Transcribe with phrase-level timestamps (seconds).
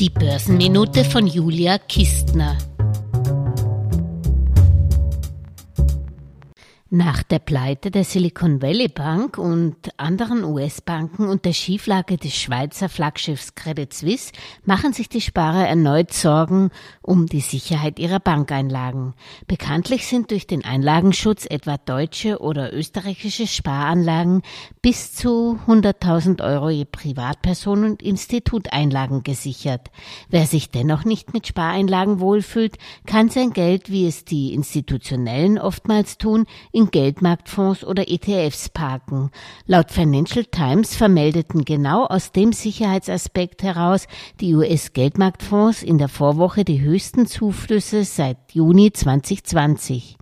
[0.00, 2.56] Die Börsenminute von Julia Kistner.
[6.92, 12.88] Nach der Pleite der Silicon Valley Bank und anderen US-Banken und der Schieflage des Schweizer
[12.88, 14.32] Flaggschiffs Credit Suisse
[14.64, 16.70] machen sich die Sparer erneut Sorgen
[17.00, 19.14] um die Sicherheit ihrer Bankeinlagen.
[19.46, 24.42] Bekanntlich sind durch den Einlagenschutz etwa deutsche oder österreichische Sparanlagen
[24.82, 29.92] bis zu 100.000 Euro je Privatperson und Instituteinlagen gesichert.
[30.28, 36.18] Wer sich dennoch nicht mit Spareinlagen wohlfühlt, kann sein Geld, wie es die Institutionellen oftmals
[36.18, 36.46] tun,
[36.88, 39.30] Geldmarktfonds oder ETFs parken.
[39.66, 44.06] Laut Financial Times vermeldeten genau aus dem Sicherheitsaspekt heraus
[44.40, 50.16] die US-Geldmarktfonds in der Vorwoche die höchsten Zuflüsse seit Juni 2020.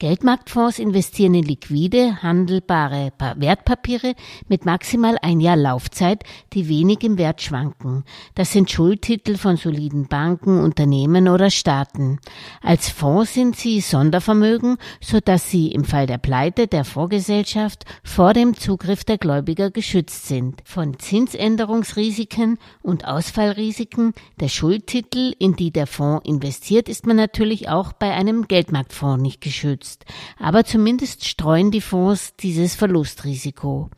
[0.00, 4.16] Geldmarktfonds investieren in liquide, handelbare Wertpapiere
[4.48, 8.02] mit maximal ein Jahr Laufzeit, die wenig im Wert schwanken.
[8.34, 12.18] Das sind Schuldtitel von soliden Banken, Unternehmen oder Staaten.
[12.60, 18.32] Als Fonds sind sie Sondervermögen, so dass sie im Fall der Pleite der Vorgesellschaft vor
[18.32, 20.60] dem Zugriff der Gläubiger geschützt sind.
[20.64, 27.92] Von Zinsänderungsrisiken und Ausfallrisiken der Schuldtitel, in die der Fonds investiert, ist man natürlich auch
[27.92, 30.04] bei einem Geldmarktfonds nicht geschützt geschützt,
[30.38, 33.90] aber zumindest streuen die Fonds dieses Verlustrisiko.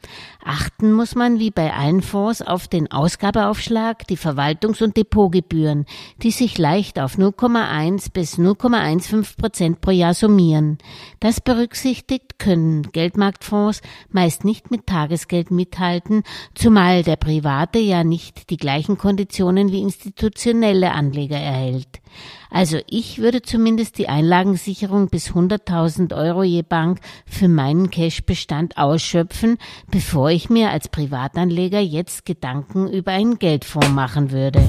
[0.44, 5.86] Achten muss man wie bei allen Fonds auf den Ausgabeaufschlag, die Verwaltungs- und Depotgebühren,
[6.22, 10.78] die sich leicht auf 0,1 bis 0,15 Prozent pro Jahr summieren.
[11.20, 16.22] Das berücksichtigt können Geldmarktfonds meist nicht mit Tagesgeld mithalten,
[16.54, 22.00] zumal der Private ja nicht die gleichen Konditionen wie institutionelle Anleger erhält.
[22.50, 25.75] Also ich würde zumindest die Einlagensicherung bis 100.000
[26.12, 29.58] Euro je Bank für meinen Cashbestand ausschöpfen,
[29.91, 34.62] bevor ich mir als Privatanleger jetzt Gedanken über einen Geldfonds machen würde.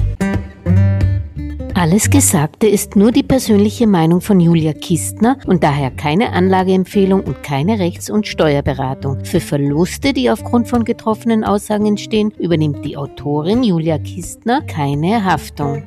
[1.80, 7.44] Alles Gesagte ist nur die persönliche Meinung von Julia Kistner und daher keine Anlageempfehlung und
[7.44, 9.24] keine Rechts- und Steuerberatung.
[9.24, 15.84] Für Verluste, die aufgrund von getroffenen Aussagen entstehen, übernimmt die Autorin Julia Kistner keine Haftung.